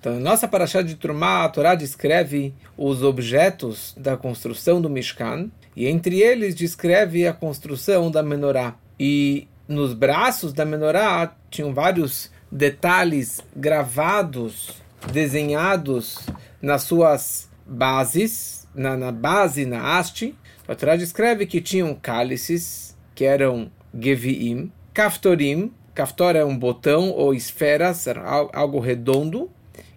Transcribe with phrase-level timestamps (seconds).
[0.00, 5.50] Então, na nossa Parashá de Trumá, a Torá descreve os objetos da construção do Mishkan,
[5.76, 8.76] e entre eles descreve a construção da menorá.
[8.98, 14.70] E nos braços da menorá tinham vários detalhes gravados,
[15.12, 16.18] desenhados
[16.62, 20.34] nas suas bases, na, na base, na haste.
[20.66, 27.34] A Torá descreve que tinham cálices, que eram geviim, kaftorim, kaftor é um botão ou
[27.34, 28.06] esferas,
[28.54, 29.50] algo redondo,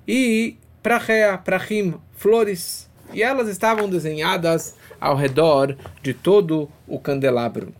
[0.07, 2.89] e prachea, prachim, flores.
[3.13, 7.73] E elas estavam desenhadas ao redor de todo o candelabro.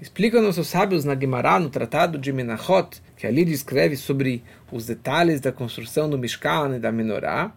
[0.00, 5.40] Explica nossos sábios na Gemara, no Tratado de Menachot, que ali descreve sobre os detalhes
[5.40, 7.52] da construção do Mishkan e da Menorá,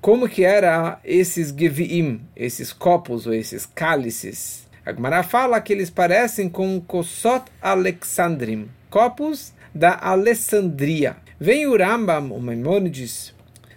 [0.00, 4.68] como que era esses Geviim, esses copos ou esses cálices.
[4.84, 11.16] A Gemara fala que eles parecem com Kosot Alexandrim, copos da Alessandria.
[11.38, 13.32] Vem o Rambam, o Maimonides,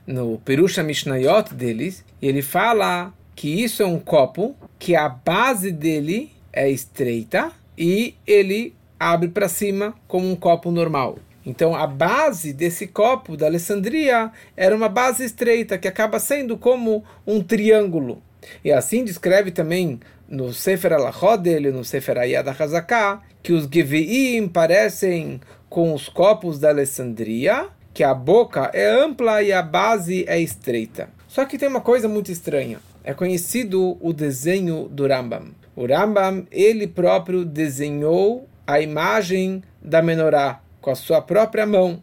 [0.06, 5.72] no Perusha Mishnayot deles, e ele fala que isso é um copo que a base
[5.72, 11.18] dele é estreita e ele abre para cima como um copo normal.
[11.46, 17.04] Então a base desse copo da Alessandria era uma base estreita que acaba sendo como
[17.26, 18.22] um triângulo.
[18.64, 24.48] E assim descreve também no Sefer Alachot dele, no Sefer Ayad HaZaká, que os Geviim
[24.48, 30.40] parecem com os copos da Alessandria, que a boca é ampla e a base é
[30.40, 31.10] estreita.
[31.28, 32.80] Só que tem uma coisa muito estranha.
[33.04, 35.48] É conhecido o desenho do Rambam.
[35.76, 42.02] O Rambam, ele próprio desenhou a imagem da menorá com a sua própria mão.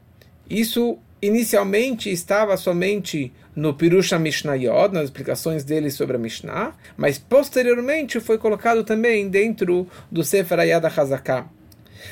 [0.49, 8.21] Isso inicialmente estava somente no Pirusha Mishnayot, nas explicações dele sobre a Mishnah, mas posteriormente
[8.21, 11.47] foi colocado também dentro do Sefer Ayad HaZaká.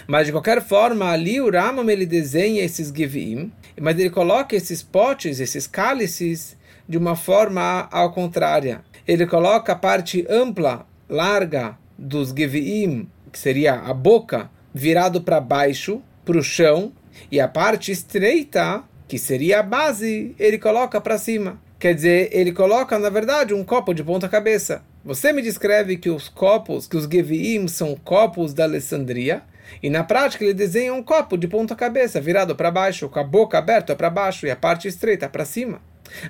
[0.06, 4.82] Mas de qualquer forma, ali o Ramam ele desenha esses Givim, mas ele coloca esses
[4.82, 6.56] potes, esses cálices,
[6.88, 8.82] de uma forma ao contrária.
[9.06, 16.02] Ele coloca a parte ampla larga dos Geviim, que seria a boca, virado para baixo,
[16.24, 16.92] para o chão,
[17.30, 21.58] e a parte estreita, que seria a base, ele coloca para cima.
[21.78, 24.82] Quer dizer, ele coloca, na verdade, um copo de ponta cabeça.
[25.04, 29.42] Você me descreve que os copos, que os Geviim são copos da Alessandria,
[29.82, 33.24] e na prática ele desenha um copo de ponta cabeça, virado para baixo, com a
[33.24, 35.80] boca aberta para baixo e a parte estreita para cima.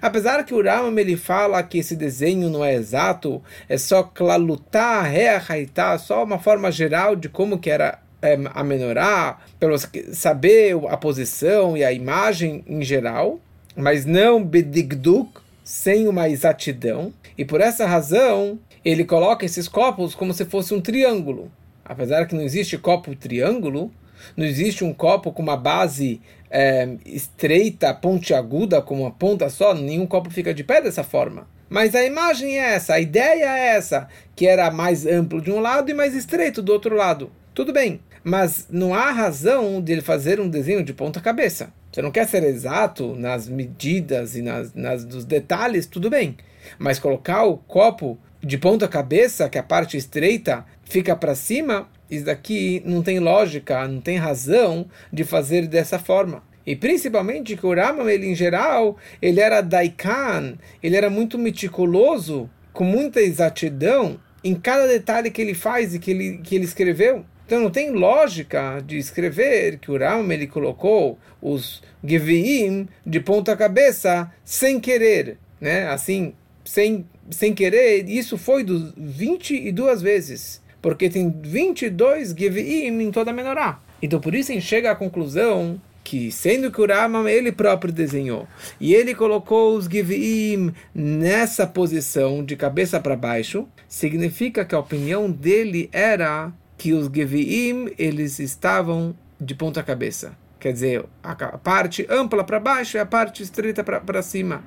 [0.02, 5.02] Apesar que o Ramam ele fala que esse desenho não é exato, é só klalutá,
[5.02, 9.76] reahaitá, só uma forma geral de como que era é, a menorá, para
[10.12, 13.40] saber a posição e a imagem em geral,
[13.76, 17.12] mas não bedigduk, sem uma exatidão.
[17.36, 21.50] E por essa razão, ele coloca esses copos como se fosse um triângulo.
[21.84, 23.92] Apesar que não existe copo triângulo,
[24.36, 26.20] não existe um copo com uma base
[26.50, 31.46] é, estreita, pontiaguda, com uma ponta só, nenhum copo fica de pé dessa forma.
[31.68, 35.60] Mas a imagem é essa, a ideia é essa, que era mais amplo de um
[35.60, 37.30] lado e mais estreito do outro lado.
[37.54, 41.72] Tudo bem, mas não há razão de ele fazer um desenho de ponta cabeça.
[41.90, 46.36] Você não quer ser exato nas medidas e nas, nas dos detalhes, tudo bem.
[46.78, 52.26] Mas colocar o copo de ponta cabeça, que a parte estreita fica para cima, isso
[52.26, 56.42] daqui não tem lógica, não tem razão de fazer dessa forma.
[56.66, 62.50] E principalmente que o Rambam, ele em geral, ele era daikan, ele era muito meticuloso,
[62.74, 67.24] com muita exatidão em cada detalhe que ele faz e que ele, que ele escreveu.
[67.48, 73.56] Então não tem lógica de escrever que o Rambam ele colocou os Geviim de ponta
[73.56, 75.88] cabeça sem querer, né?
[75.88, 83.30] Assim, sem, sem querer, isso foi dos 22 vezes porque tem 22 Geviim em toda
[83.30, 83.80] a menorá.
[84.02, 87.90] Então por isso a gente chega à conclusão que, sendo que o Rama ele próprio
[87.90, 88.46] desenhou,
[88.78, 95.30] e ele colocou os Geviim nessa posição de cabeça para baixo, significa que a opinião
[95.30, 100.32] dele era que os Geviim eles estavam de ponta cabeça.
[100.58, 104.64] Quer dizer, a parte ampla para baixo e a parte estreita para cima.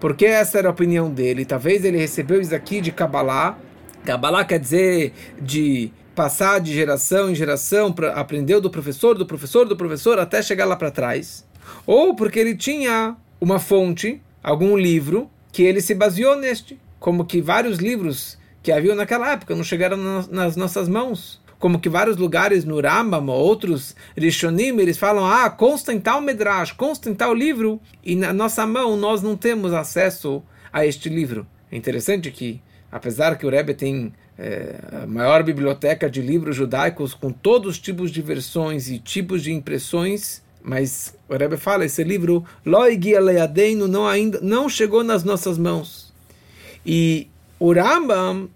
[0.00, 1.44] Porque essa era a opinião dele.
[1.44, 3.58] Talvez ele recebeu isso aqui de Kabbalah,
[4.04, 9.66] Kabbalah quer dizer de passar de geração em geração, pra, aprendeu do professor, do professor,
[9.66, 11.44] do professor, até chegar lá para trás.
[11.86, 16.80] Ou porque ele tinha uma fonte, algum livro, que ele se baseou neste.
[16.98, 19.96] Como que vários livros que haviam naquela época não chegaram
[20.30, 21.40] nas nossas mãos.
[21.58, 26.20] Como que vários lugares no Rambam ou outros Rishonim, eles falam, ah, consta em tal
[26.20, 31.08] Medrash, consta em tal livro, e na nossa mão nós não temos acesso a este
[31.08, 31.46] livro.
[31.70, 32.60] É interessante que
[32.90, 37.78] apesar que o Rebbe tem é, a maior biblioteca de livros judaicos com todos os
[37.78, 43.88] tipos de versões e tipos de impressões, mas o Rebbe fala, esse livro, Loigi Aleadeino,
[43.88, 46.12] não ainda não chegou nas nossas mãos.
[46.84, 47.28] E
[47.58, 48.48] o Rambam,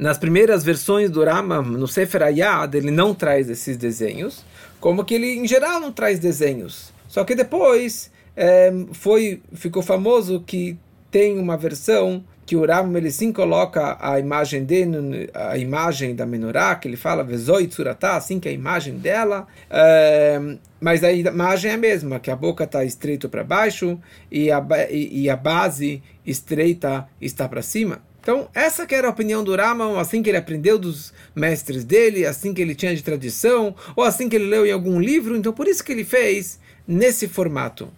[0.00, 4.42] nas primeiras versões do Rambam, no Sefer Ayad, ele não traz esses desenhos,
[4.80, 6.90] como que ele, em geral, não traz desenhos.
[7.06, 10.78] Só que depois é, foi, ficou famoso que
[11.10, 16.24] tem uma versão que o Rambam ele sim coloca a imagem dele, a imagem da
[16.24, 20.40] menorá, que ele fala Vezoi Tsuratá, assim que é a imagem dela, é,
[20.80, 24.00] mas a imagem é a mesma, que a boca está estreita para baixo
[24.32, 28.00] e a, e, e a base estreita está para cima.
[28.20, 32.26] Então, essa que era a opinião do Rambam, assim que ele aprendeu dos mestres dele,
[32.26, 35.52] assim que ele tinha de tradição, ou assim que ele leu em algum livro, então
[35.52, 37.90] por isso que ele fez nesse formato.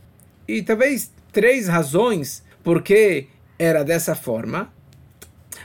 [0.47, 3.27] E talvez três razões porque
[3.59, 4.73] era dessa forma.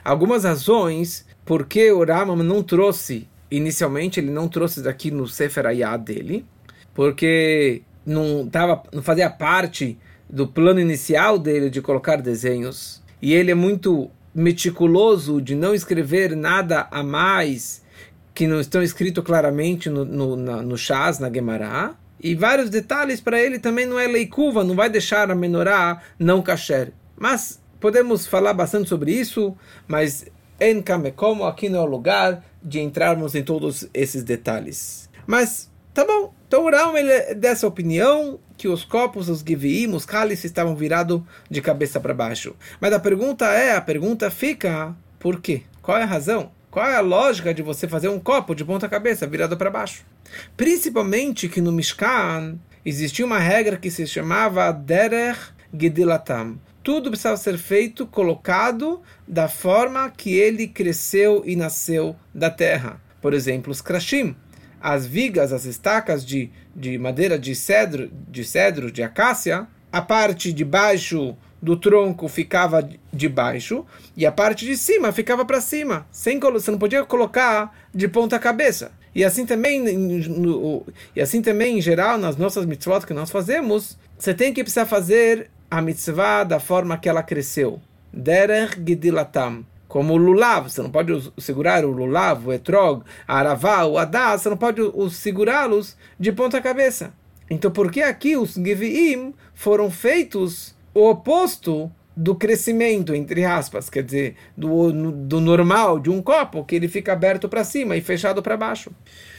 [0.04, 5.98] Algumas razões porque o Rambam não trouxe, inicialmente ele não trouxe daqui no Sefer Ayah
[5.98, 6.46] dele,
[6.94, 9.98] porque não, tava, não fazia parte
[10.30, 13.02] do plano inicial dele de colocar desenhos.
[13.22, 17.82] E ele é muito meticuloso de não escrever nada a mais
[18.36, 20.76] que não estão escrito claramente no, no, na, no
[21.20, 21.96] na Gemara.
[22.22, 26.44] E vários detalhes para ele também não é leikuva, não vai deixar a menorá não
[26.44, 26.94] kasher.
[27.18, 29.58] Mas podemos falar bastante sobre isso,
[29.88, 30.28] mas
[30.60, 35.10] em Kamekomo aqui não é o lugar de entrarmos em todos esses detalhes.
[35.26, 40.46] Mas tá bom, então ele é dessa opinião que os copos, os giviim, os cálices
[40.46, 42.56] estavam virados de cabeça para baixo.
[42.80, 45.64] Mas a pergunta é, a pergunta fica, por quê?
[45.82, 46.52] Qual é a razão?
[46.72, 50.06] Qual é a lógica de você fazer um copo de ponta cabeça virado para baixo?
[50.56, 55.38] Principalmente que no Mishkan existia uma regra que se chamava Derer
[55.74, 56.60] Gedilatam.
[56.84, 63.02] Tudo precisava ser feito, colocado da forma que ele cresceu e nasceu da terra.
[63.22, 64.36] Por exemplo, os krashim,
[64.82, 70.52] as vigas, as estacas de, de madeira de cedro, de cedro, de acácia, a parte
[70.54, 73.86] de baixo do tronco ficava de baixo
[74.16, 76.06] e a parte de cima ficava para cima.
[76.12, 78.92] Sem, você não podia colocar de ponta cabeça.
[79.16, 80.86] E assim também, no,
[81.16, 84.86] e assim também em geral nas nossas mitzvot que nós fazemos, você tem que precisar
[84.86, 87.82] fazer a mitzvah da forma que ela cresceu.
[88.14, 89.66] Derech gidilatam.
[89.88, 94.38] Como o lulav, você não pode segurar o lulav, o etrog, a aravá, o adá,
[94.38, 94.82] você não pode
[95.12, 97.14] segurá-los de ponta cabeça.
[97.50, 104.04] Então por que aqui os giviim foram feitos o oposto do crescimento, entre aspas, quer
[104.04, 108.42] dizer, do, do normal de um copo, que ele fica aberto para cima e fechado
[108.42, 108.92] para baixo.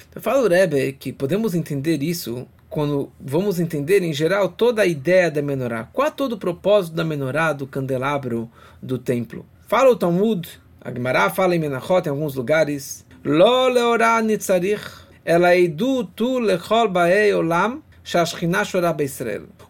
[0.08, 4.86] Então fala o Rebbe que podemos entender isso quando vamos entender em geral toda a
[4.86, 5.84] ideia da menorá.
[5.92, 8.48] Qual é todo o propósito da menorá, do candelabro
[8.80, 9.44] do templo?
[9.68, 10.48] Fala o Talmud,
[10.80, 14.82] a Gemara fala em Menachot em alguns lugares, Lo leorá nitzarich,
[15.26, 17.82] ela edu tu lechol baei olam,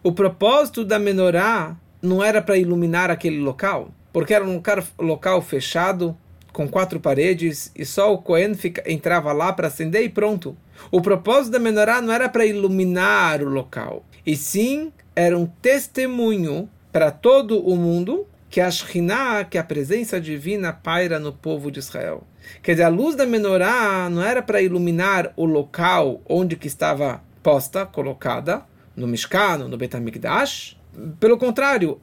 [0.01, 4.61] o propósito da menorá não era para iluminar aquele local, porque era um
[4.99, 6.15] local fechado,
[6.53, 10.55] com quatro paredes, e só o Cohen fica, entrava lá para acender e pronto.
[10.89, 16.69] O propósito da menorá não era para iluminar o local, e sim era um testemunho
[16.89, 21.79] para todo o mundo que a Shekhinah, que a presença divina paira no povo de
[21.79, 22.23] Israel.
[22.63, 27.21] Quer dizer, a luz da menorá não era para iluminar o local onde que estava
[27.43, 28.63] posta, colocada
[28.95, 30.77] no Mishkan, no Betamikdash.
[31.19, 32.01] Pelo contrário,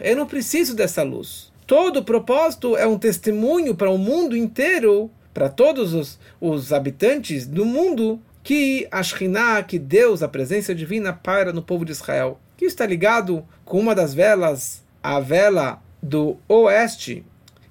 [0.00, 1.52] eu não preciso dessa luz.
[1.66, 7.46] Todo o propósito é um testemunho para o mundo inteiro, para todos os, os habitantes
[7.46, 12.40] do mundo, que a Shekhinah, que Deus, a presença divina, paira no povo de Israel.
[12.56, 17.24] Que está ligado com uma das velas, a vela do oeste,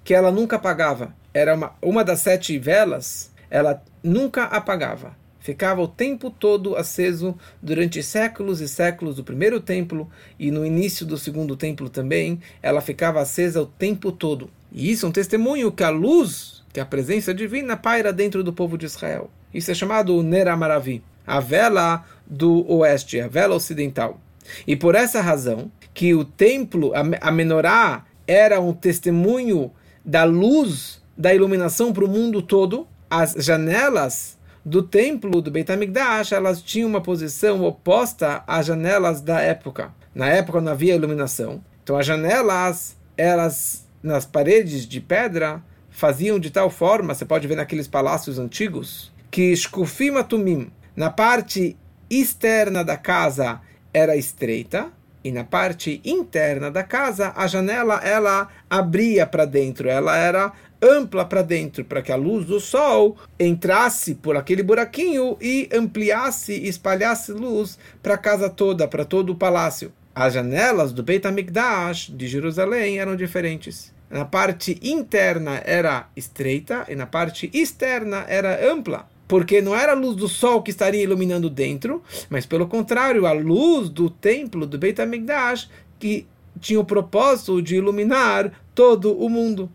[0.03, 1.15] que ela nunca apagava.
[1.33, 8.03] Era uma, uma das sete velas, ela nunca apagava ficava o tempo todo aceso durante
[8.03, 10.07] séculos e séculos do primeiro templo
[10.37, 14.49] e no início do segundo templo também, ela ficava acesa o tempo todo.
[14.71, 18.53] E isso é um testemunho que a luz, que a presença divina paira dentro do
[18.53, 19.31] povo de Israel.
[19.51, 24.21] Isso é chamado Neramaravi, a vela do oeste, a vela ocidental.
[24.67, 29.71] E por essa razão que o templo, a menorá, era um testemunho
[30.05, 36.31] da luz, da iluminação para o mundo todo, as janelas do templo do Beit HaMikdash,
[36.31, 39.93] elas tinham uma posição oposta às janelas da época.
[40.13, 41.63] Na época não havia iluminação.
[41.83, 47.55] Então as janelas, elas nas paredes de pedra, faziam de tal forma, você pode ver
[47.55, 51.75] naqueles palácios antigos, que Shkufim Atumim, na parte
[52.09, 53.59] externa da casa
[53.93, 54.91] era estreita,
[55.23, 61.25] E na parte interna da casa, a janela ela abria para dentro, ela era ampla
[61.25, 66.69] para dentro, para que a luz do sol entrasse por aquele buraquinho e ampliasse e
[66.69, 69.91] espalhasse luz para a casa toda, para todo o palácio.
[70.15, 73.93] As janelas do Beit HaMikdash de Jerusalém eram diferentes.
[74.09, 79.95] Na parte interna era estreita e na parte externa era ampla porque não era a
[79.95, 84.79] luz do sol que estaria iluminando dentro, mas pelo contrário, a luz do templo do
[84.79, 85.69] Beit HaMikdash
[85.99, 86.25] que
[86.59, 89.71] tinha o propósito de iluminar todo o mundo.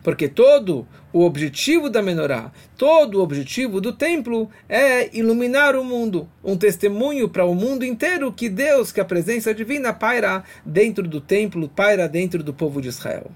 [0.00, 6.28] Porque todo o objetivo da menorá, todo o objetivo do templo é iluminar o mundo,
[6.42, 11.20] um testemunho para o mundo inteiro que Deus, que a presença divina paira dentro do
[11.20, 13.28] templo, paira dentro do povo de Israel.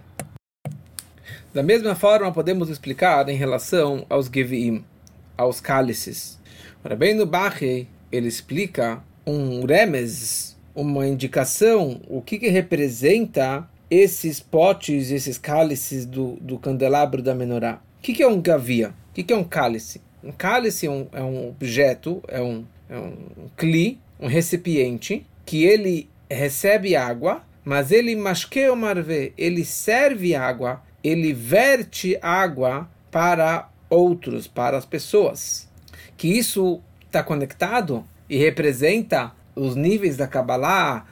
[1.53, 4.85] Da mesma forma, podemos explicar em relação aos Geviim
[5.38, 6.38] aos cálices.
[6.85, 15.38] Rabbeinu Bachei, ele explica um remes, uma indicação, o que, que representa esses potes, esses
[15.38, 17.80] cálices do, do candelabro da menorá.
[17.99, 18.90] O que, que é um gavia?
[19.11, 20.00] O que, que é um cálice?
[20.23, 23.16] Um cálice é um, é um objeto, é um, é um
[23.57, 30.83] cli, um recipiente, que ele recebe água, mas ele masqueia o marvê, ele serve água,
[31.02, 35.68] ele verte água para outros, para as pessoas.
[36.16, 41.07] Que isso está conectado e representa os níveis da Kabbalah,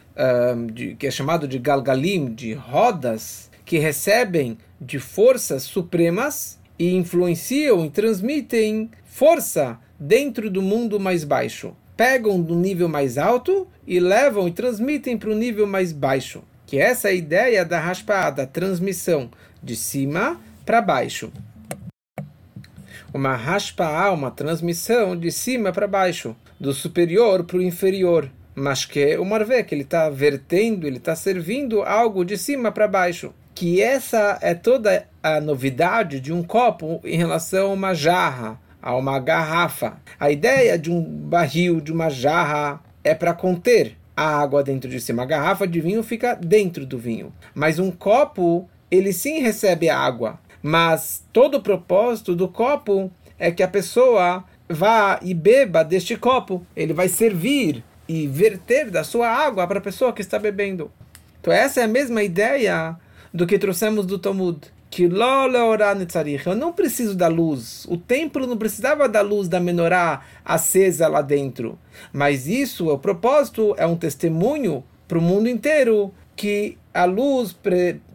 [0.54, 6.94] um, de, que é chamado de Galgalim, de rodas, que recebem de forças supremas e
[6.94, 11.74] influenciam e transmitem força dentro do mundo mais baixo.
[11.96, 16.42] Pegam do nível mais alto e levam e transmitem para o nível mais baixo.
[16.66, 19.30] Que é essa ideia da raspa, da transmissão
[19.62, 21.32] de cima para baixo
[23.16, 28.30] uma raspa, uma transmissão de cima para baixo, do superior para o inferior.
[28.54, 32.86] Mas que o marvé, que ele está vertendo, ele está servindo algo de cima para
[32.86, 33.32] baixo.
[33.54, 38.94] Que essa é toda a novidade de um copo em relação a uma jarra, a
[38.94, 39.96] uma garrafa.
[40.20, 45.00] A ideia de um barril, de uma jarra, é para conter a água dentro de
[45.00, 45.12] si.
[45.12, 47.32] Uma garrafa de vinho fica dentro do vinho.
[47.54, 53.62] Mas um copo, ele sim recebe água mas todo o propósito do copo é que
[53.62, 56.66] a pessoa vá e beba deste copo.
[56.74, 60.90] Ele vai servir e verter da sua água para a pessoa que está bebendo.
[61.40, 62.96] Então essa é a mesma ideia
[63.32, 64.60] do que trouxemos do Talmud.
[64.88, 67.84] Que eu não preciso da luz.
[67.88, 71.78] O templo não precisava da luz da menorá acesa lá dentro.
[72.12, 77.54] Mas isso, o propósito, é um testemunho para o mundo inteiro que a luz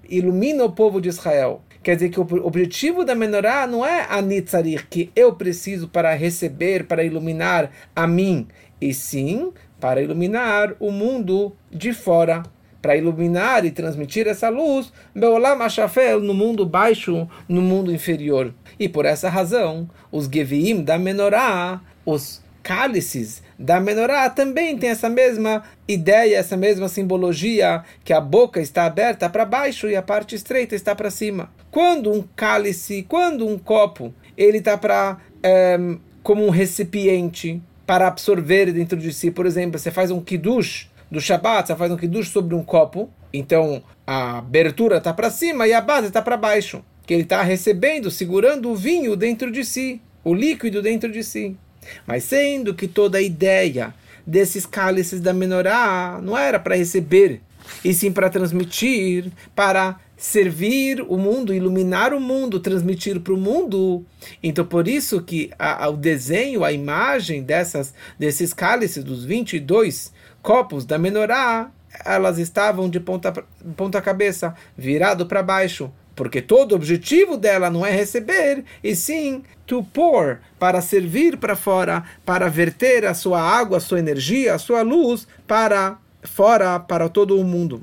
[0.10, 1.62] ilumina o povo de Israel.
[1.84, 6.14] Quer dizer que o objetivo da menorá não é a nitzarir, que eu preciso para
[6.14, 8.48] receber, para iluminar a mim,
[8.80, 12.44] e sim para iluminar o mundo de fora,
[12.82, 18.54] para iluminar e transmitir essa luz no mundo baixo, no mundo inferior.
[18.80, 25.10] E por essa razão, os Geviim da menorá, os cálices da menorá também tem essa
[25.10, 30.36] mesma ideia, essa mesma simbologia, que a boca está aberta para baixo e a parte
[30.36, 31.52] estreita está para cima.
[31.70, 35.78] Quando um cálice, quando um copo, ele está para é,
[36.24, 41.20] como um recipiente para absorver dentro de si, por exemplo, você faz um kiddush do
[41.20, 45.74] Shabbat, você faz um kiddush sobre um copo, então a abertura está para cima e
[45.74, 50.02] a base está para baixo, que ele está recebendo, segurando o vinho dentro de si,
[50.24, 51.58] o líquido dentro de si.
[52.06, 53.94] Mas sendo que toda a ideia
[54.26, 57.42] desses cálices da menorá não era para receber,
[57.84, 64.06] e sim para transmitir, para servir o mundo, iluminar o mundo, transmitir para o mundo.
[64.44, 70.14] Então, por isso que a, a, o desenho, a imagem dessas, desses cálices, dos 22
[70.42, 71.72] copos da menorá,
[72.06, 73.34] elas estavam de ponta,
[73.76, 79.42] ponta cabeça, virado para baixo, porque todo o objetivo dela não é receber, e sim
[79.66, 84.60] to pour, para servir para fora, para verter a sua água, a sua energia, a
[84.60, 87.82] sua luz para fora, para todo o mundo.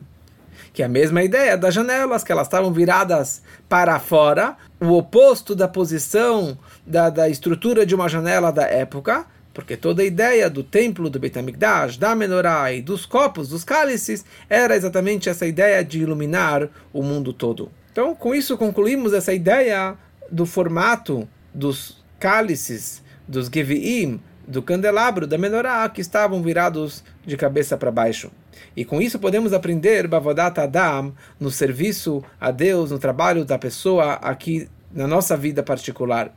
[0.73, 5.53] Que é a mesma ideia das janelas, que elas estavam viradas para fora, o oposto
[5.57, 10.63] da posição da, da estrutura de uma janela da época, porque toda a ideia do
[10.63, 15.85] templo do Beit HaMikdash, da menorá e dos copos, dos cálices, era exatamente essa ideia
[15.85, 17.69] de iluminar o mundo todo.
[17.99, 19.97] Então, com isso concluímos essa ideia
[20.31, 27.77] do formato dos cálices, dos Geviim, do candelabro, da menorá, que estavam virados de cabeça
[27.77, 28.31] para baixo.
[28.77, 34.13] E com isso podemos aprender Bavodat Adam no serviço a Deus, no trabalho da pessoa
[34.13, 36.33] aqui na nossa vida particular.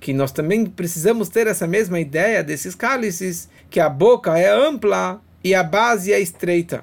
[0.00, 5.22] Que nós também precisamos ter essa mesma ideia desses cálices, que a boca é ampla
[5.44, 6.82] e a base é estreita.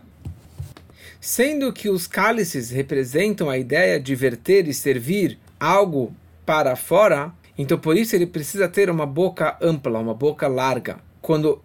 [1.25, 6.13] Sendo que os cálices representam a ideia de verter e servir algo
[6.45, 10.97] para fora, então por isso ele precisa ter uma boca ampla, uma boca larga.
[11.21, 11.61] Quando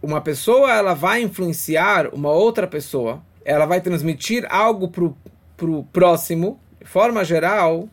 [0.00, 6.60] uma pessoa ela vai influenciar uma outra pessoa, ela vai transmitir algo para o próximo,
[6.80, 7.88] de forma geral,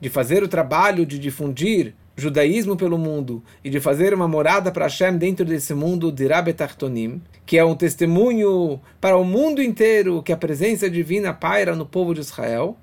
[0.00, 4.86] de fazer o trabalho de difundir judaísmo pelo mundo e de fazer uma morada para
[4.86, 10.32] Hashem dentro desse mundo de Rabetartonim, que é um testemunho para o mundo inteiro que
[10.32, 12.76] a presença divina paira no povo de Israel,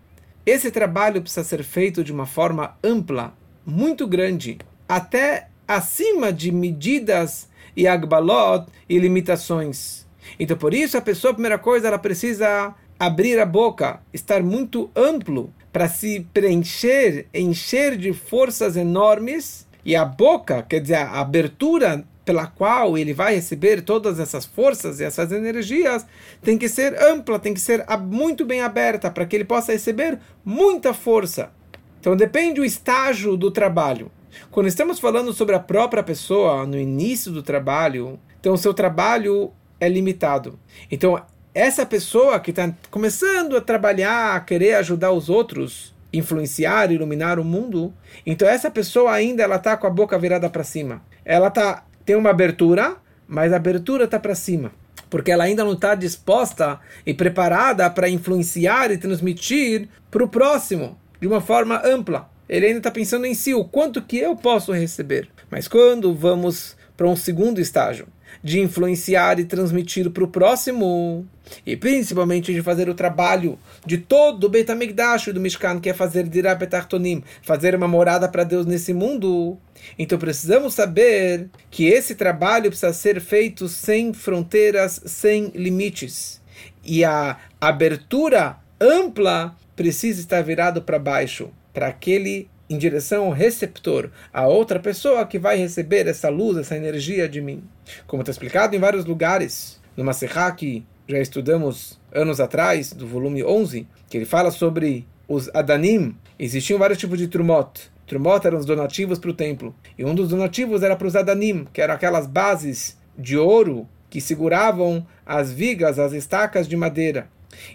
[0.46, 3.34] esse trabalho precisa ser feito de uma forma ampla,
[3.66, 10.06] muito grande, até acima de medidas e agbalot e limitações.
[10.40, 14.92] Então, por isso, a pessoa, a primeira coisa, ela precisa abrir a boca, estar muito
[14.96, 22.06] amplo para se preencher, encher de forças enormes, e a boca, quer dizer, a abertura
[22.24, 26.06] pela qual ele vai receber todas essas forças e essas energias,
[26.42, 30.20] tem que ser ampla, tem que ser muito bem aberta, para que ele possa receber
[30.46, 31.51] muita força.
[32.00, 34.12] Então depende do estágio do trabalho.
[34.51, 39.51] Quando estamos falando sobre a própria pessoa no início do trabalho, então o seu trabalho
[39.80, 40.58] é limitado.
[40.89, 41.22] Então
[41.53, 47.43] essa pessoa que está começando a trabalhar, a querer ajudar os outros, influenciar, iluminar o
[47.43, 47.93] mundo,
[48.25, 51.01] então essa pessoa ainda ela está com a boca virada para cima.
[51.24, 54.72] Ela tá tem uma abertura, mas a abertura está para cima,
[55.10, 60.98] porque ela ainda não está disposta e preparada para influenciar e transmitir para o próximo
[61.22, 62.29] de uma forma ampla.
[62.50, 65.29] Ele ainda está pensando em si, o quanto que eu posso receber.
[65.50, 68.07] Mas quando vamos para um segundo estágio,
[68.42, 71.28] de influenciar e transmitir para o próximo,
[71.66, 75.94] e principalmente de fazer o trabalho de todo o Beit HaMikdash do Mishkan, que é
[75.94, 79.58] fazer Dirah Betartonim, fazer uma morada para Deus nesse mundo.
[80.00, 86.42] Então precisamos saber que esse trabalho precisa ser feito sem fronteiras, sem limites.
[86.84, 94.10] E a abertura ampla precisa estar virado para baixo, para aquele em direção ao receptor,
[94.34, 97.63] a outra pessoa que vai receber essa luz, essa energia de mim.
[98.08, 103.44] Como está explicado em vários lugares, numa serra que já estudamos anos atrás, do volume
[103.44, 106.16] 11, que ele fala sobre os Adanim.
[106.40, 107.92] Existiam vários tipos de Trumot.
[108.07, 109.75] Trumot eram os donativos para o templo.
[109.98, 114.22] E um dos donativos era para os Adanim, que eram aquelas bases de ouro que
[114.22, 117.27] seguravam as vigas, as estacas de madeira.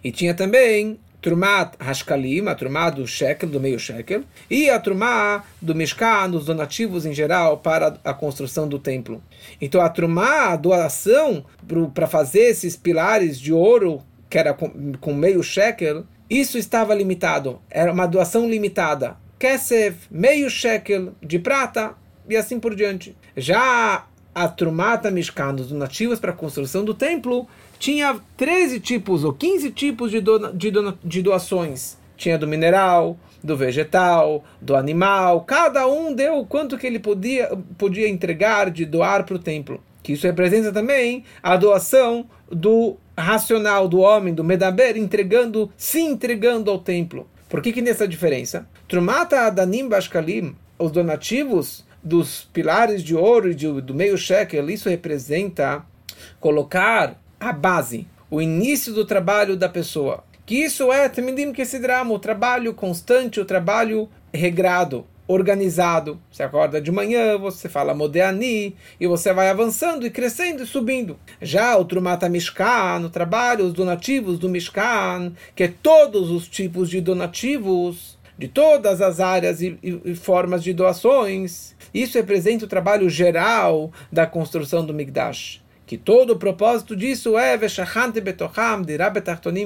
[0.03, 5.45] E tinha também Trumat Hashkalim, a Trumá do shekel, do meio shekel, e a Trumá
[5.61, 9.23] do Mishkan, dos donativos em geral, para a construção do templo.
[9.61, 11.45] Então a Trumá, a doação
[11.93, 17.61] para fazer esses pilares de ouro, que era com, com meio shekel, isso estava limitado,
[17.71, 19.17] era uma doação limitada.
[19.39, 21.95] Kesef, meio shekel de prata,
[22.29, 23.17] e assim por diante.
[23.37, 29.33] Já a Trumata Mishkan, dos donativos para a construção do templo, tinha 13 tipos ou
[29.33, 31.97] 15 tipos de, do, de, do, de doações.
[32.17, 35.43] Tinha do mineral, do vegetal, do animal.
[35.43, 39.83] Cada um deu o quanto que ele podia, podia entregar de doar para o templo.
[40.03, 46.71] Que isso representa também a doação do racional do homem, do medaber, entregando, se entregando
[46.71, 47.29] ao templo.
[47.49, 48.69] Por que, que nessa diferença?
[48.87, 54.89] Trumata Adanim Bashkalim, os donativos dos pilares de ouro e de, do meio shekel, isso
[54.89, 55.85] representa
[56.41, 60.25] colocar a base, o início do trabalho da pessoa.
[60.45, 61.11] Que isso é,
[61.59, 66.19] esse drama, o trabalho constante, o trabalho regrado, organizado.
[66.33, 71.19] Você acorda de manhã, você fala Modeani, e você vai avançando e crescendo e subindo.
[71.41, 76.89] Já o Trumata Mishkan, o trabalho, os donativos do Mishkan, que é todos os tipos
[76.89, 81.77] de donativos, de todas as áreas e, e, e formas de doações.
[81.93, 87.59] Isso representa o trabalho geral da construção do Migdash que todo o propósito disso é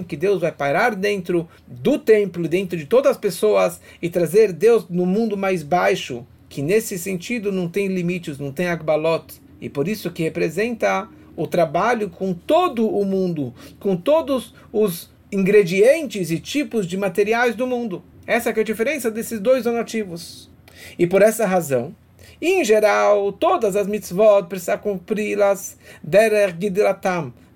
[0.06, 4.86] que Deus vai parar dentro do templo, dentro de todas as pessoas e trazer Deus
[4.88, 9.88] no mundo mais baixo, que nesse sentido não tem limites, não tem agbalot, e por
[9.88, 16.86] isso que representa o trabalho com todo o mundo, com todos os ingredientes e tipos
[16.86, 18.00] de materiais do mundo.
[18.24, 20.48] Essa é a diferença desses dois donativos.
[20.96, 21.92] E por essa razão,
[22.40, 26.56] em geral, todas as mitzvot precisa cumpri-las derer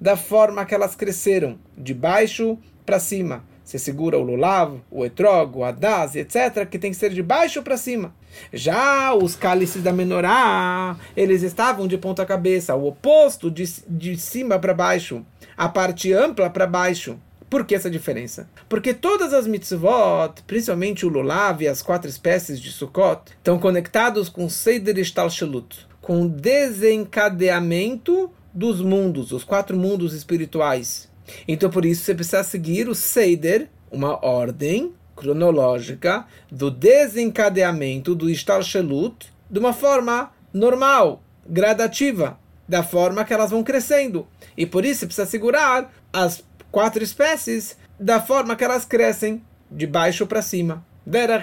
[0.00, 3.44] da forma que elas cresceram, de baixo para cima.
[3.66, 7.62] Você segura o lulav, o etrog, o adaz, etc., que tem que ser de baixo
[7.64, 8.14] para cima.
[8.52, 14.56] Já os cálices da menorá, eles estavam de ponta cabeça, o oposto de, de cima
[14.56, 15.26] para baixo,
[15.56, 17.18] a parte ampla para baixo.
[17.48, 18.48] Por que essa diferença?
[18.68, 24.28] Porque todas as mitzvot, principalmente o lulav e as quatro espécies de Sukkot, estão conectados
[24.28, 31.08] com Seider Shtalshelut, com o desencadeamento dos mundos, os quatro mundos espirituais.
[31.46, 39.32] Então, por isso, você precisa seguir o Seider, uma ordem cronológica do desencadeamento do Ishtalshelut
[39.50, 44.26] de uma forma normal, gradativa, da forma que elas vão crescendo.
[44.56, 46.44] E por isso, você precisa segurar as
[46.76, 50.84] quatro espécies da forma que elas crescem, de baixo para cima.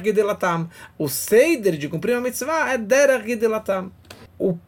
[0.04, 0.70] Gedelatam.
[0.96, 3.92] O Seider de cumprir uma mitzvah é Derech Gedelatam.
[4.38, 4.60] O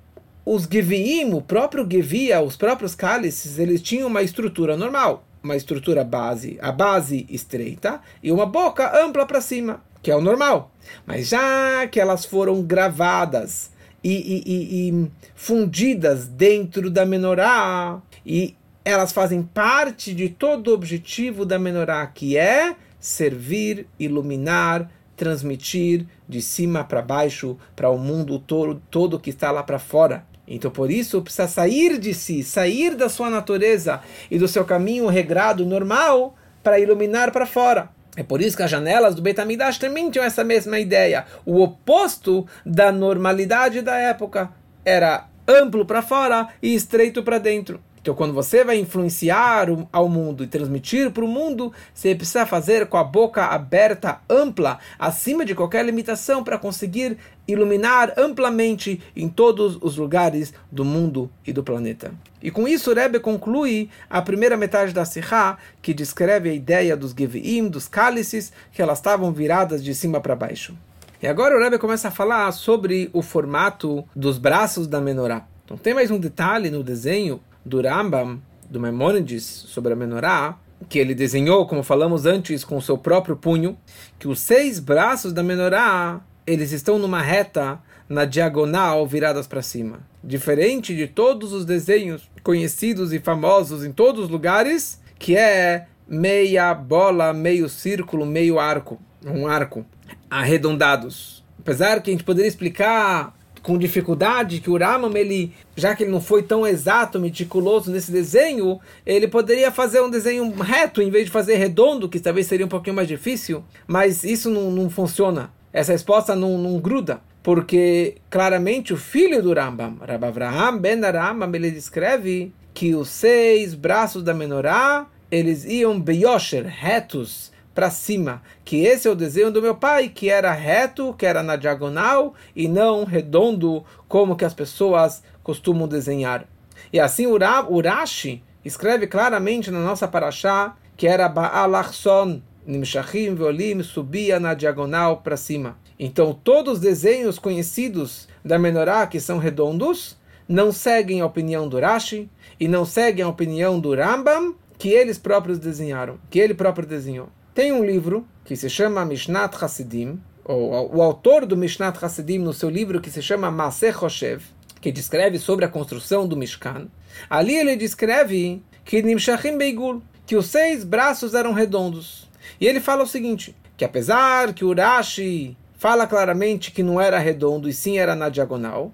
[0.44, 6.04] os Geviim, o próprio Gevia, os próprios cálices, eles tinham uma estrutura normal, uma estrutura
[6.04, 10.72] base, a base estreita e uma boca ampla para cima, que é o normal.
[11.06, 13.70] Mas já que elas foram gravadas
[14.04, 20.74] e, e, e, e fundidas dentro da menorá, e elas fazem parte de todo o
[20.76, 28.38] objetivo da menorá, que é servir, iluminar, transmitir de cima para baixo para o mundo
[28.38, 30.24] todo, todo que está lá para fora.
[30.48, 35.08] Então, por isso, precisa sair de si, sair da sua natureza e do seu caminho
[35.08, 37.90] regrado, normal, para iluminar para fora.
[38.16, 41.26] É por isso que as janelas do Beit HaMikdash também tinham essa mesma ideia.
[41.44, 44.52] O oposto da normalidade da época
[44.86, 47.82] era amplo para fora e estreito para dentro.
[48.06, 52.86] Então, quando você vai influenciar ao mundo e transmitir para o mundo, você precisa fazer
[52.86, 59.80] com a boca aberta, ampla, acima de qualquer limitação, para conseguir iluminar amplamente em todos
[59.82, 62.14] os lugares do mundo e do planeta.
[62.44, 67.12] E com isso, Rebbe conclui a primeira metade da Sihá, que descreve a ideia dos
[67.12, 70.78] Geviim, dos cálices, que elas estavam viradas de cima para baixo.
[71.24, 75.48] E agora o Rebbe começa a falar sobre o formato dos braços da menorá.
[75.66, 81.00] Então tem mais um detalhe no desenho do Rambam, do Maimonides, sobre a menorá, que
[81.00, 83.78] ele desenhou, como falamos antes, com o seu próprio punho,
[84.20, 90.00] que os seis braços da menorá, eles estão numa reta na diagonal viradas para cima.
[90.24, 96.74] Diferente de todos os desenhos conhecidos e famosos em todos os lugares, que é meia
[96.74, 99.86] bola, meio círculo, meio arco, um arco,
[100.30, 101.44] arredondados.
[101.60, 103.35] Apesar que a gente poderia explicar
[103.66, 108.12] com dificuldade, que o Ramam, ele, já que ele não foi tão exato, meticuloso nesse
[108.12, 112.68] desenho, ele poderia fazer um desenho reto em vez de fazer redondo, que talvez seria
[112.68, 115.52] um pouquinho mais difícil, mas isso não, não funciona.
[115.74, 121.50] Essa resposta não, não gruda, porque claramente o filho do Rambam, Rabbi Avraham ben Rambam,
[121.56, 128.86] ele descreve que os seis braços da menorá, eles iam beyosher, retos, para cima, que
[128.86, 132.70] esse é o desenho do meu pai, que era reto, que era na diagonal e
[132.70, 136.48] não redondo, como que as pessoas costumam desenhar.
[136.92, 144.40] E assim o Rashi escreve claramente na nossa paraxá que era Baalachson, Nimshachim Veolim, subia
[144.40, 145.78] na diagonal para cima.
[146.00, 151.80] Então todos os desenhos conhecidos da menorá que são redondos não seguem a opinião do
[151.80, 156.88] Rashi e não seguem a opinião do Rambam que eles próprios desenharam, que ele próprio
[156.88, 157.30] desenhou.
[157.56, 162.52] Tem um livro que se chama Mishnat Hasidim, ou o autor do Mishnat Hasidim, no
[162.52, 164.44] seu livro que se chama Maseh Hoshev,
[164.82, 166.90] que descreve sobre a construção do Mishkan.
[167.30, 172.30] Ali ele descreve que Nimshachim Beigul, que os seis braços eram redondos.
[172.60, 177.20] E ele fala o seguinte, que apesar que o Rashi fala claramente que não era
[177.20, 178.92] redondo e sim era na diagonal,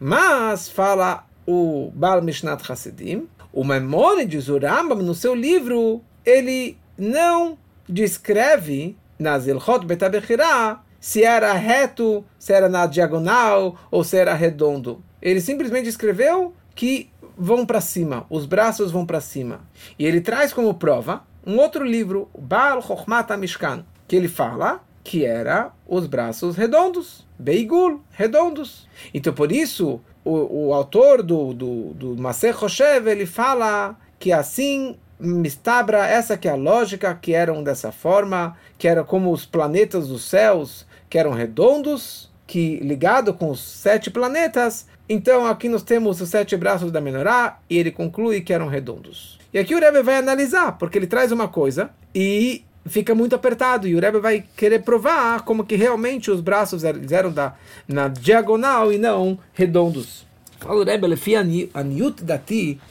[0.00, 7.58] mas fala o Baal Mishnat Hasidim, o Maimonides, o Rambam, no seu livro, ele não
[7.88, 15.02] descreve nas Ilhot Betabechirá se era reto, se era na diagonal ou se era redondo.
[15.22, 19.60] Ele simplesmente escreveu que vão para cima, os braços vão para cima.
[19.98, 25.24] E ele traz como prova um outro livro, Baal Chochmat Mishkan, que ele fala que
[25.24, 28.86] era os braços redondos, Beigul, redondos.
[29.14, 34.96] Então por isso o, o autor do, do, do Maser Hoshev, ele fala que assim
[35.18, 40.08] mistabra, essa que é a lógica, que eram dessa forma, que era como os planetas
[40.08, 44.86] dos céus, que eram redondos, que ligado com os sete planetas.
[45.08, 49.38] Então aqui nós temos os sete braços da menorá e ele conclui que eram redondos.
[49.52, 53.86] E aqui o Rebbe vai analisar, porque ele traz uma coisa e fica muito apertado
[53.86, 57.54] e o Rebbe vai querer provar como que realmente os braços eram da,
[57.86, 60.26] na diagonal e não redondos.
[60.58, 61.06] Fala o Rebbe,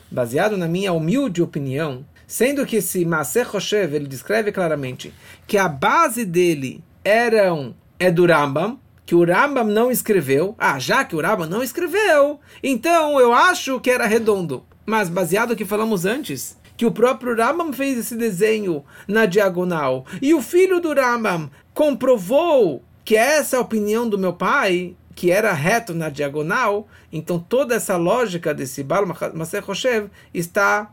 [0.09, 5.13] baseado na minha humilde opinião, Sendo que esse Maser Hoshev, ele descreve claramente
[5.47, 10.53] que a base dele eram, é do Rambam, que o Rambam não escreveu.
[10.59, 14.65] Ah, já que o Rambam não escreveu, então eu acho que era redondo.
[14.85, 20.05] Mas baseado no que falamos antes, que o próprio Rambam fez esse desenho na diagonal,
[20.21, 25.31] e o filho do Rambam comprovou que essa é a opinião do meu pai, que
[25.31, 30.91] era reto na diagonal, então toda essa lógica desse Baal Maser Hoshev está...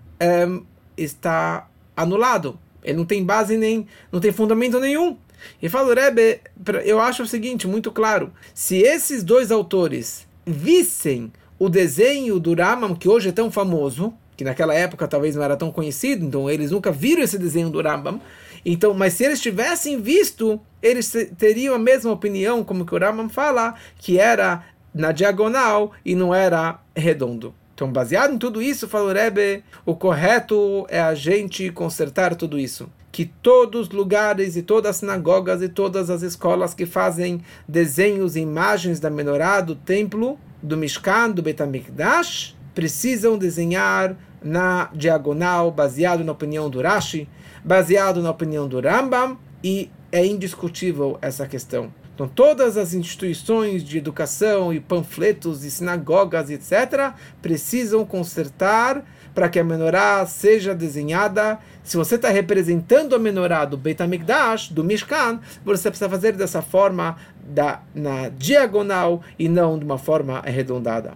[0.48, 0.64] Um,
[0.96, 2.58] está anulado.
[2.82, 5.16] Ele não tem base nem, não tem fundamento nenhum.
[5.60, 6.40] E fala, Rebbe,
[6.84, 8.32] eu acho o seguinte, muito claro.
[8.54, 14.44] Se esses dois autores vissem o desenho do Rambam, que hoje é tão famoso, que
[14.44, 18.20] naquela época talvez não era tão conhecido, então eles nunca viram esse desenho do Rambam.
[18.64, 23.28] Então, mas se eles tivessem visto, eles teriam a mesma opinião, como que o Rambam
[23.28, 27.54] fala, que era na diagonal e não era redondo.
[27.74, 32.88] Então, baseado em tudo isso, falou Rebbe, o correto é a gente consertar tudo isso.
[33.10, 38.36] Que todos os lugares e todas as sinagogas e todas as escolas que fazem desenhos
[38.36, 46.22] e imagens da menorá, do templo, do Mishkan, do Betamikdash, precisam desenhar na diagonal, baseado
[46.22, 47.28] na opinião do Rashi,
[47.64, 51.90] baseado na opinião do Rambam, e é indiscutível essa questão.
[52.14, 59.58] Então, todas as instituições de educação e panfletos e sinagogas, etc., precisam consertar para que
[59.58, 61.58] a menorá seja desenhada.
[61.82, 66.62] Se você está representando a menorá do Beit HaMikdash, do Mishkan, você precisa fazer dessa
[66.62, 71.14] forma da, na diagonal e não de uma forma arredondada.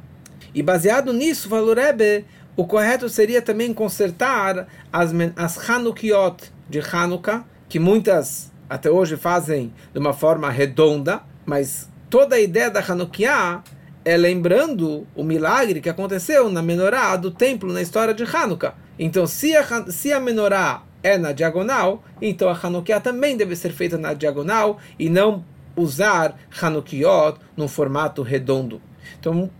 [0.52, 2.24] E baseado nisso, falou Rebbe,
[2.56, 9.72] o correto seria também consertar as, as Hanukiot de Hanukkah, que muitas até hoje fazem
[9.92, 13.62] de uma forma redonda, mas toda a ideia da Hanukkah
[14.04, 18.74] é lembrando o milagre que aconteceu na menorá do templo na história de Hanukkah.
[18.98, 23.70] Então, se a, se a menorá é na diagonal, então a Hanukkah também deve ser
[23.72, 25.44] feita na diagonal e não
[25.76, 28.80] usar Hanukkiot no formato redondo.
[29.18, 29.50] Então,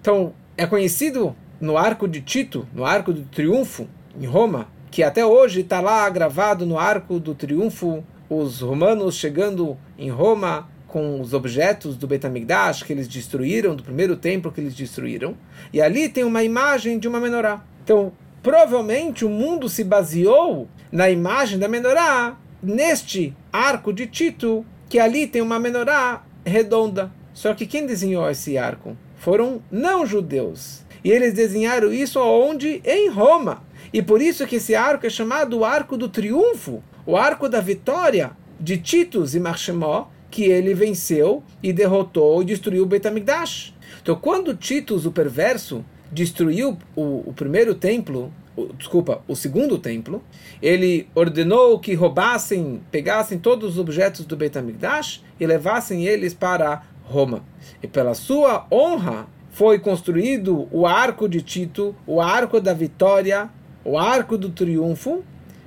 [0.00, 5.24] então, é conhecido no Arco de Tito, no Arco do Triunfo, em Roma, que até
[5.24, 11.34] hoje está lá gravado no Arco do Triunfo os romanos chegando em Roma com os
[11.34, 15.36] objetos do Betamigdash que eles destruíram, do primeiro templo que eles destruíram,
[15.72, 17.62] e ali tem uma imagem de uma menorá.
[17.84, 18.12] Então,
[18.42, 25.26] provavelmente o mundo se baseou na imagem da menorá neste arco de Tito, que ali
[25.26, 27.12] tem uma menorá redonda.
[27.34, 28.96] Só que quem desenhou esse arco?
[29.16, 30.84] Foram não judeus.
[31.04, 32.80] E eles desenharam isso onde?
[32.84, 33.62] Em Roma.
[33.92, 38.32] E por isso que esse arco é chamado Arco do Triunfo, o arco da vitória
[38.60, 43.72] de Titus e Marchemó, que ele venceu e derrotou e destruiu o Betamigdash.
[44.02, 50.22] Então, quando Titus, o perverso, destruiu o, o primeiro templo, o, desculpa, o segundo templo,
[50.60, 57.44] ele ordenou que roubassem, pegassem todos os objetos do Betamigdash e levassem eles para Roma.
[57.82, 63.48] E pela sua honra foi construído o arco de Tito, o arco da vitória,
[63.84, 65.24] o arco do triunfo,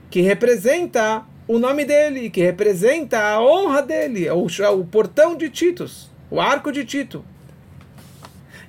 [0.10, 5.36] que representa o nome dele, que representa a honra dele, é o, é o portão
[5.36, 7.26] de Titus, o arco de Tito.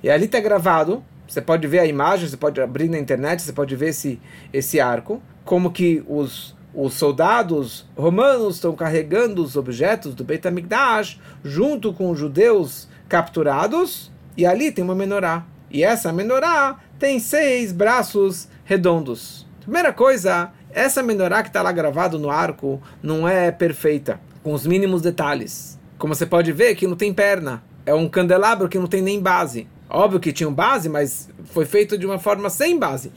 [0.01, 3.53] E ali está gravado, você pode ver a imagem, você pode abrir na internet, você
[3.53, 4.19] pode ver esse,
[4.51, 11.19] esse arco, como que os, os soldados romanos estão carregando os objetos do Beit HaMikdash
[11.43, 15.45] junto com os judeus capturados, e ali tem uma menorá.
[15.69, 19.45] E essa menorá tem seis braços redondos.
[19.61, 24.65] Primeira coisa essa menorá que está lá gravado no arco não é perfeita, com os
[24.65, 25.79] mínimos detalhes.
[25.97, 27.63] Como você pode ver, que não tem perna.
[27.85, 29.67] É um candelabro que não tem nem base.
[29.89, 33.11] Óbvio que tinha base, mas foi feito de uma forma sem base.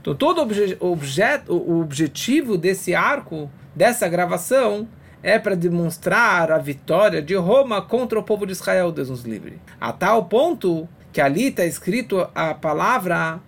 [0.00, 4.88] Então, todo obje objeto, o objetivo desse arco, dessa gravação,
[5.22, 9.60] é para demonstrar a vitória de Roma contra o povo de Israel, Deus nos livre.
[9.80, 13.40] A tal ponto que ali está escrito a palavra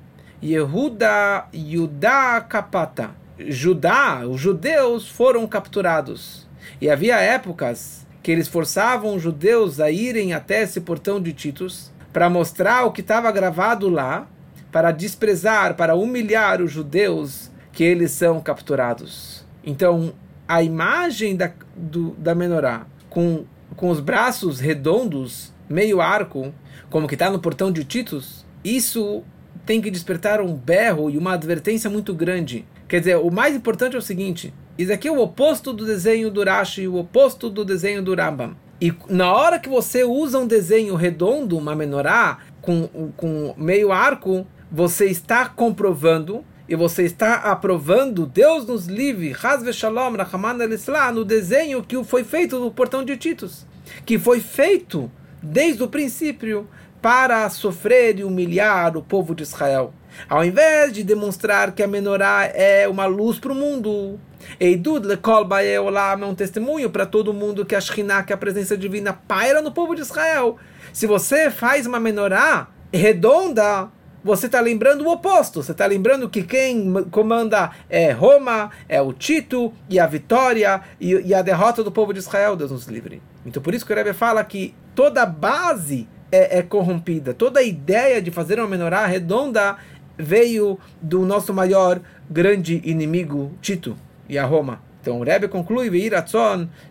[0.42, 6.46] Yehuda Yudá Kapata Judá, os judeus foram capturados.
[6.80, 11.92] E havia épocas que eles forçavam os judeus a irem até esse portão de Titus
[12.12, 14.28] para mostrar o que estava gravado lá,
[14.70, 19.44] para desprezar, para humilhar os judeus que eles são capturados.
[19.64, 20.14] Então,
[20.46, 23.44] a imagem da, do, da menorá com,
[23.74, 26.54] com os braços redondos, meio arco,
[26.88, 29.24] como que está no portão de Titus, isso
[29.66, 33.96] tem que despertar um berro e uma advertência muito grande Quer dizer, o mais importante
[33.96, 37.64] é o seguinte: isso aqui é o oposto do desenho do Rashi, o oposto do
[37.64, 38.56] desenho do Rambam.
[38.80, 44.46] E na hora que você usa um desenho redondo, uma menorá, com, com meio arco,
[44.70, 51.24] você está comprovando e você está aprovando, Deus nos livre, Hazve Shalom, Rahaman al no
[51.24, 53.66] desenho que foi feito no portão de Titus,
[54.06, 55.10] que foi feito
[55.42, 56.68] desde o princípio
[57.02, 59.92] para sofrer e humilhar o povo de Israel.
[60.28, 64.18] Ao invés de demonstrar que a menorá é uma luz para o mundo,
[64.58, 65.46] Eidud lekol
[65.84, 69.60] olam é um testemunho para todo mundo que a Shekhinah, que a presença divina, paira
[69.60, 70.56] no povo de Israel.
[70.92, 73.88] Se você faz uma menorá redonda,
[74.24, 75.62] você está lembrando o oposto.
[75.62, 81.12] Você está lembrando que quem comanda é Roma, é o Tito, e a vitória e,
[81.12, 83.20] e, a derrota do povo de Israel, Deus nos livre.
[83.44, 87.62] Então por isso que o Rebbe fala que toda base é, é corrompida, toda a
[87.62, 89.76] ideia de fazer uma menorá redonda
[90.18, 92.00] veio do nosso maior
[92.30, 93.96] grande inimigo, Tito,
[94.28, 94.80] e a Roma.
[95.04, 95.90] Então o Rebbe conclui,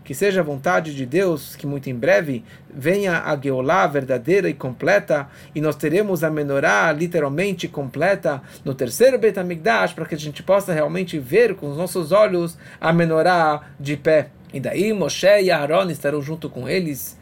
[0.04, 4.54] que seja a vontade de Deus, que muito em breve venha a Geolá verdadeira e
[4.54, 10.20] completa, e nós teremos a menorá literalmente completa no terceiro Beit HaMikdash, para que a
[10.20, 14.30] gente possa realmente ver com os nossos olhos a menorá de pé.
[14.54, 17.18] E daí Moshe e Aaron estarão junto com eles,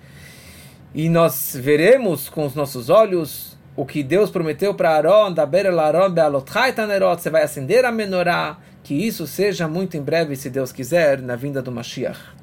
[0.94, 5.74] e nós veremos com os nossos olhos o que Deus prometeu para Aaron, da Beira
[5.82, 10.50] Aaron, Bealothai Tanerot, você vai acender a menorá, que isso seja muito em breve, se
[10.50, 12.41] Deus quiser, na vinda do Mashiach.